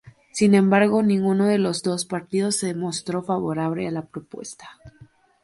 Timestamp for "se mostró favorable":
2.55-3.87